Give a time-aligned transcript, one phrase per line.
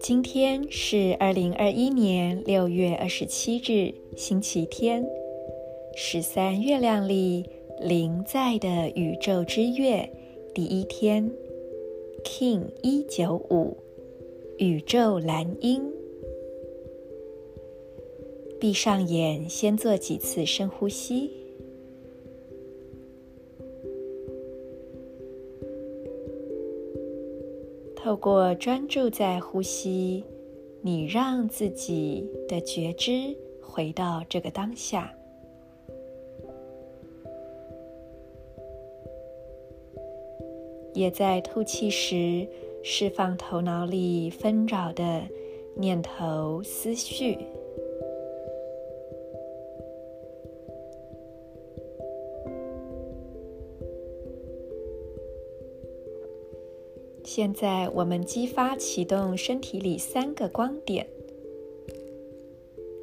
[0.00, 5.04] 今天是二零二一年六月二十七日，星期天，
[5.96, 7.44] 十三月亮历
[7.80, 10.08] 临在的宇宙之月
[10.54, 11.30] 第一天
[12.24, 13.76] ，King 一九五，
[14.58, 15.82] 宇宙蓝鹰。
[18.60, 21.47] 闭上眼，先做几次深呼吸。
[28.08, 30.24] 透过专注在呼吸，
[30.80, 35.14] 你让自己的觉知回到这个当下，
[40.94, 42.48] 也在吐气时
[42.82, 45.22] 释放头脑里纷扰的
[45.76, 47.36] 念头思绪。
[57.38, 61.06] 现在，我们激发启动身体里三个光点：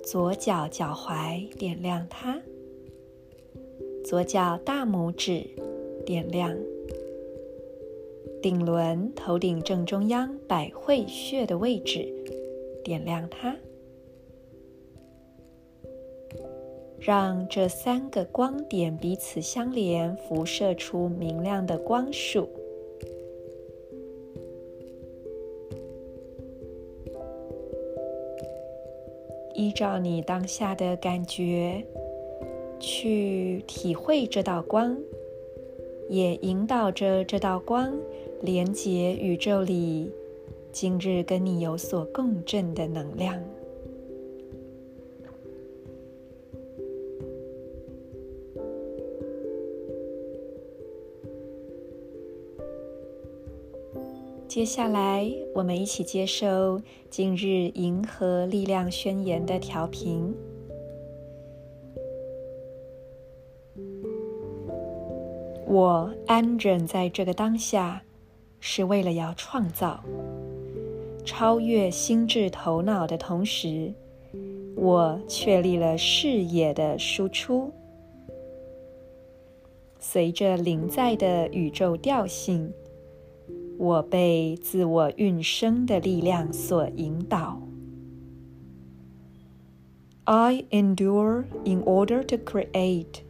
[0.03, 2.41] 左脚脚踝点亮它，
[4.03, 5.47] 左脚大拇指
[6.05, 6.53] 点亮，
[8.41, 12.05] 顶轮头顶正中央百会穴的位置
[12.83, 13.55] 点亮它，
[16.99, 22.49] 让这三个光点彼此相连，辐射出明亮的光束。
[29.55, 31.81] 依照你当下的感觉，
[32.77, 34.97] 去体会这道光，
[36.09, 37.93] 也引导着这道光
[38.41, 40.11] 连接宇宙里
[40.73, 43.41] 今日跟你有所共振的能量。
[54.55, 60.33] 接下来，我们一起接受今日银河力量宣言的调频。
[65.67, 68.01] 我安忍在这个当下，
[68.61, 70.01] 是为了要创造
[71.25, 73.93] 超越心智头脑的同时，
[74.77, 77.69] 我确立了视野的输出，
[79.99, 82.71] 随着临在的宇宙调性。
[83.78, 87.60] 我被自我运生的力量所引导。
[90.24, 93.22] I endure in order to create.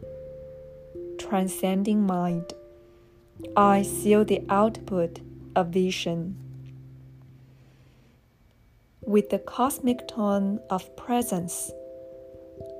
[1.17, 2.53] Transcending mind.
[3.55, 5.21] I seal the output
[5.55, 6.35] of vision.
[9.03, 11.71] With the cosmic tone of presence,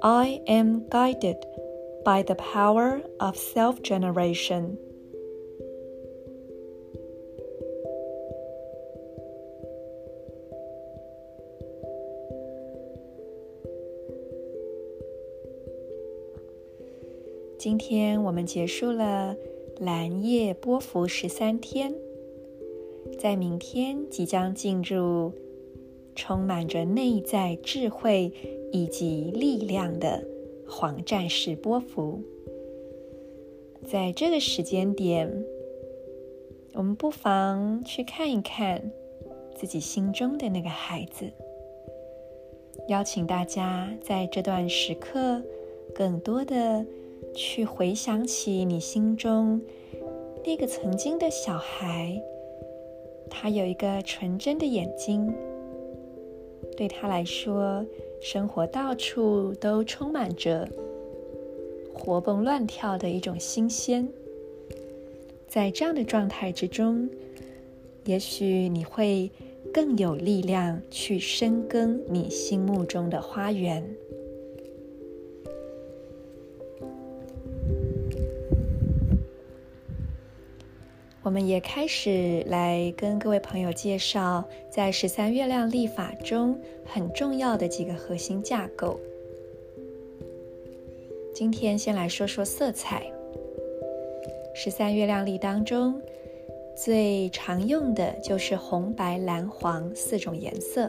[0.04, 1.38] I am guided
[2.06, 4.78] by the power of self-generation.
[17.59, 19.35] 今天我们结束了
[19.81, 21.95] 蓝夜波符十三天，
[23.19, 25.33] 在明天即将进入
[26.15, 28.31] 充满着内在智慧
[28.73, 30.23] 以及力量的
[30.69, 32.21] 黄战士波符。
[33.87, 35.43] 在这个时间点，
[36.75, 38.93] 我们不妨去看一看
[39.55, 41.25] 自己心中的那个孩子，
[42.89, 45.43] 邀请大家在这段时刻
[45.95, 46.85] 更多的。
[47.37, 49.61] 去回想起你心中
[50.43, 52.19] 那个曾经的小孩，
[53.29, 55.31] 他有一个纯真的眼睛。
[56.79, 57.85] 对他来说，
[58.23, 60.67] 生活到处都充满着
[61.93, 64.09] 活蹦乱跳的一种新鲜。
[65.47, 67.09] 在这样的状态之中，
[68.05, 69.31] 也许你会
[69.75, 73.85] 更有力量去深耕你心目中的花园。
[81.27, 89.01] 我们也开始来跟各位朋友介绍，在十三月亮历法中很重要的几个核心架构。
[91.35, 93.03] 今天先来说说色彩。
[94.55, 96.01] 十三月亮历当中
[96.77, 100.89] 最常用的就是红、白、蓝、黄四种颜色。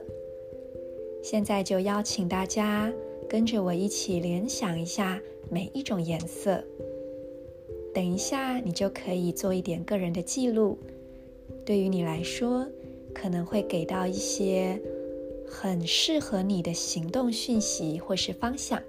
[1.23, 2.93] 现在就邀请大家
[3.27, 5.19] 跟着我一起联想一下
[5.49, 6.63] 每一种颜色。
[7.97, 10.77] 等一下，你就可以做一点个人的记录。
[11.65, 12.63] 对于你来说，
[13.11, 14.79] 可能会给到一些
[15.49, 18.79] 很适合你的行动讯息或是方向。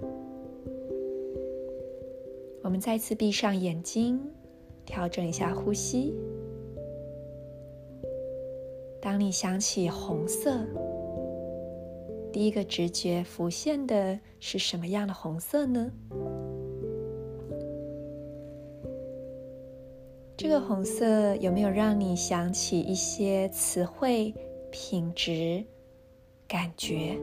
[2.62, 4.20] 我们再次闭上眼睛，
[4.84, 6.14] 调整一下呼吸。
[9.00, 10.54] 当你想起红色，
[12.30, 15.90] 第一个直觉浮现的是什么样的红色呢？
[20.38, 24.32] 这个红色有没有让你想起一些词汇、
[24.70, 25.66] 品质、
[26.46, 27.18] 感觉，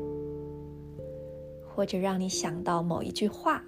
[1.66, 3.64] 或者让你想到某一句话？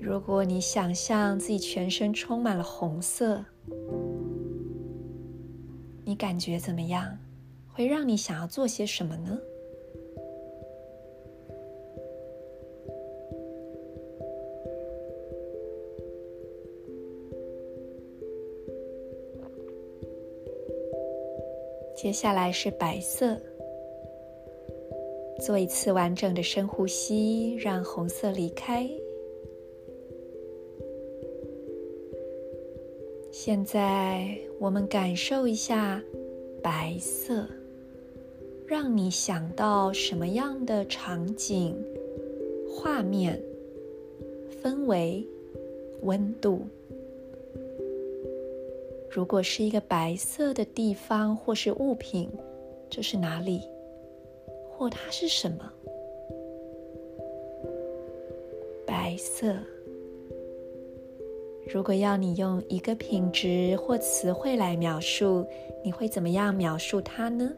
[0.00, 3.44] 如果你想象自己全身充满了红色，
[6.04, 7.16] 你感觉怎么样？
[7.68, 9.38] 会让你想要做些什么呢？
[22.02, 23.36] 接下来是白色，
[25.38, 28.88] 做一次完整的深呼吸，让红色离开。
[33.30, 36.02] 现在我们感受一下
[36.62, 37.46] 白色，
[38.66, 41.76] 让你想到什么样的场景、
[42.66, 43.38] 画面、
[44.62, 45.22] 氛围、
[46.00, 46.62] 温度？
[49.12, 52.30] 如果是一个白色的地方或是物品，
[52.88, 53.60] 这是哪里？
[54.70, 55.72] 或它是什么？
[58.86, 59.56] 白色。
[61.72, 65.44] 如果要你用一个品质或词汇来描述，
[65.84, 67.52] 你会怎么样描述它呢？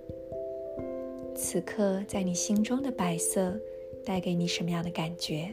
[1.34, 3.55] 此刻在你心中的白色
[4.05, 5.52] 带给你什么样的感觉？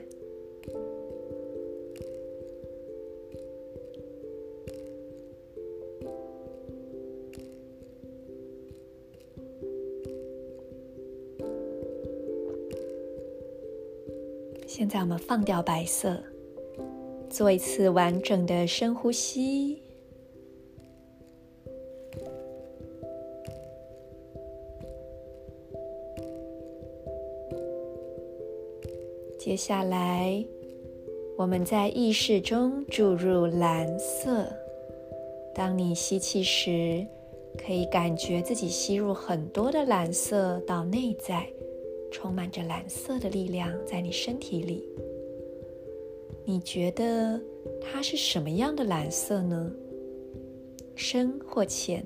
[14.80, 16.24] 现在我们放掉白色，
[17.30, 19.84] 做一次完整的深呼吸。
[29.38, 30.42] 接下来，
[31.38, 34.48] 我们在意识中注入蓝色。
[35.54, 37.06] 当你吸气时，
[37.58, 41.46] 可以感觉自己吸入很多的蓝色到内在。
[42.12, 44.84] 充满着蓝色的力量在你身体里，
[46.46, 47.40] 你觉得
[47.82, 49.72] 它是什么样的蓝色呢？
[50.96, 52.06] 深或浅，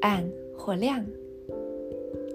[0.00, 1.04] 暗或亮？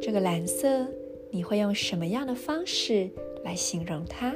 [0.01, 0.85] 这个蓝色
[1.31, 3.09] 你会用什么样的方式
[3.43, 4.35] 来形容它？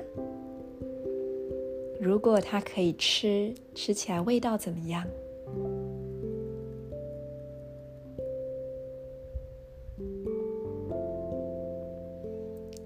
[2.02, 5.06] 如果它可以吃，吃起来味道怎么样？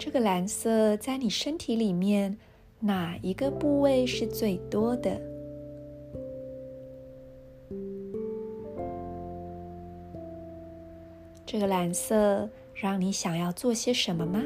[0.04, 2.36] 这个蓝色在你身体里面
[2.78, 5.18] 哪一个部位是最多的？
[11.46, 14.42] 这个蓝色让你想要做些什么吗？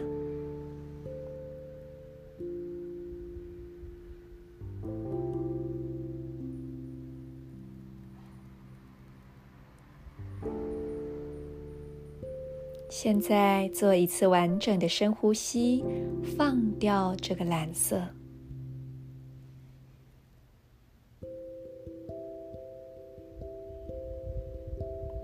[12.90, 15.84] 现在做一次完整的深呼吸，
[16.36, 18.02] 放掉这个蓝色。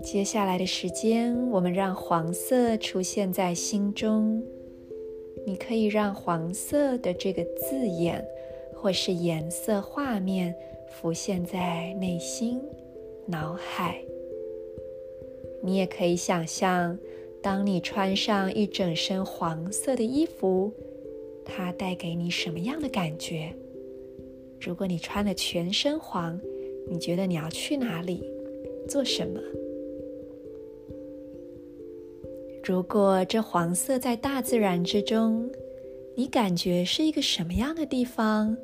[0.03, 4.41] 接下来的时间，我们让黄色出现在心中。
[5.47, 8.23] 你可以让黄色的这个字眼
[8.75, 10.55] 或是颜色画面
[10.91, 12.61] 浮现在内心、
[13.25, 13.99] 脑海。
[15.63, 16.95] 你也可以想象。
[17.45, 20.73] 当你穿上一整身黄色的衣服，
[21.45, 23.53] 它带给你什么样的感觉？
[24.59, 26.41] 如果你穿了全身黄，
[26.89, 28.23] 你觉得你要去哪里，
[28.89, 29.39] 做什么？
[32.63, 35.47] 如果这黄色在大自然之中，
[36.15, 38.57] 你感觉是一个什么样的地方？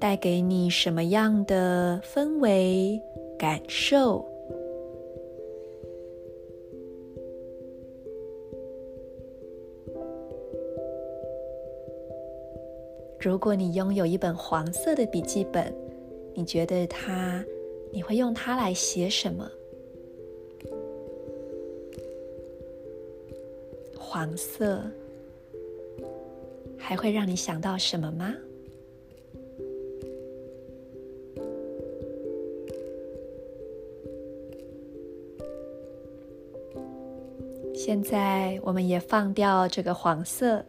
[0.00, 3.00] 带给你什么样的氛围
[3.38, 4.31] 感受？
[13.22, 15.72] 如果你拥有一本黄色的笔记本，
[16.34, 17.44] 你觉得它，
[17.92, 19.48] 你会用它来写什么？
[23.96, 24.82] 黄色
[26.76, 28.34] 还会让你想到什么吗？
[37.72, 40.64] 现在我们也放掉这个黄色，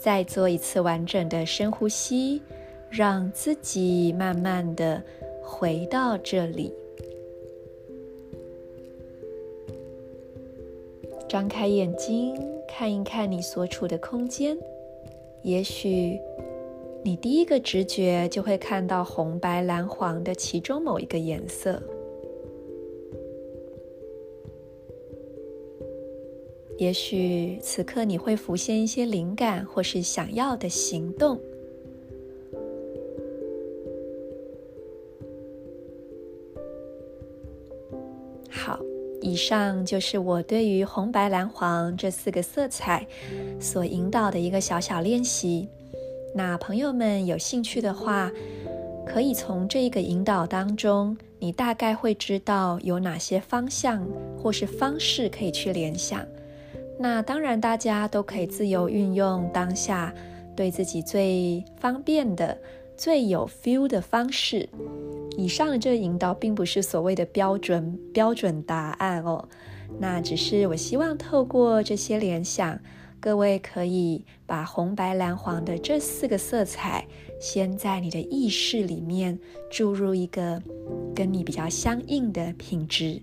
[0.00, 2.40] 再做一次完整的深呼吸，
[2.88, 5.02] 让自己慢慢的
[5.42, 6.72] 回到这里。
[11.28, 12.34] 张开眼睛，
[12.66, 14.56] 看一看你所处的空间，
[15.42, 16.18] 也许
[17.04, 21.80] 你第一个直觉就会看到红、白、蓝、黄的其中某一个颜色。
[26.80, 31.38] 也许此刻你会浮现一些灵感，或是想要的行动。
[38.48, 38.80] 好，
[39.20, 43.06] 以上就是我对于红、白、蓝、黄这四个色彩
[43.60, 45.68] 所引导的一个小小练习。
[46.34, 48.32] 那朋友们有兴趣的话，
[49.06, 54.02] 可以从这一个引导当中，你大概会知道有哪些方向
[54.38, 56.26] 或是方式可以去联想。
[57.02, 60.14] 那当然，大家都可以自由运用当下
[60.54, 62.58] 对自己最方便的、
[62.94, 64.68] 最有 feel 的方式。
[65.38, 69.48] 以上的这引导并不是所谓的标准标准答案哦，
[69.98, 72.78] 那只是我希望透过这些联想，
[73.18, 77.06] 各位可以把红、白、蓝、黄的这四个色彩，
[77.40, 79.38] 先在你的意识里面
[79.70, 80.62] 注入一个
[81.14, 83.22] 跟你比较相应的品质。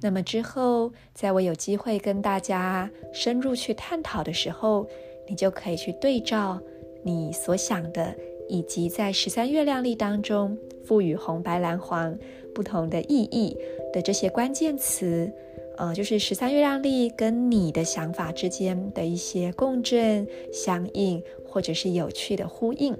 [0.00, 4.86] 那么之后，在我有机会跟大家深入去探讨的时候，
[5.28, 6.60] 你就可以去对照
[7.02, 8.14] 你所想的，
[8.48, 12.16] 以及在十三月亮历当中赋予红、白、蓝、黄
[12.54, 13.56] 不同的意义
[13.92, 15.28] 的这些关键词，
[15.76, 22.96] 呃，就是十三月亮历跟你的想法之间的一些共振、相应，或者是有趣的呼应。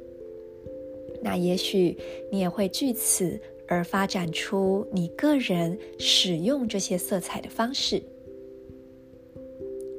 [1.22, 1.96] 那也许
[2.32, 3.40] 你也会据此。
[3.68, 8.02] 而发展出你个人使用这些色彩的方式。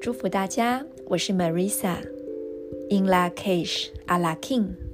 [0.02, 4.89] 祝福大家，我是 Marisa，In La Cage，Ala King。